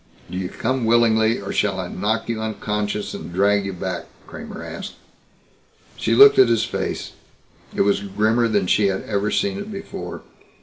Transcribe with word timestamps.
"Do 0.31 0.35
you 0.39 0.49
come 0.49 0.85
willingly 0.85 1.39
or 1.39 1.53
shall 1.53 1.79
I 1.79 1.87
knock 1.87 2.27
you 2.27 2.41
unconscious 2.41 3.13
and 3.13 3.31
drag 3.31 3.65
you 3.67 3.73
back?" 3.73 4.07
Kramer 4.25 4.63
asked. 4.63 4.93
She 5.95 6.15
looked 6.15 6.39
at 6.39 6.49
his 6.49 6.63
face. 6.63 7.11
It 7.75 7.81
was 7.81 7.99
grimmer 7.99 8.47
than 8.47 8.65
she 8.65 8.87
had 8.87 9.03
ever 9.03 9.29
seen 9.29 9.59
it 9.59 9.71
before. 9.71 10.23